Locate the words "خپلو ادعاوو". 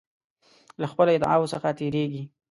0.91-1.51